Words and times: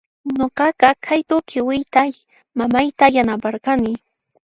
Nuqaqa 0.37 0.89
q'aytu 1.05 1.37
khiwiyta 1.49 2.01
mamayta 2.57 3.05
yanaparqani. 3.15 3.91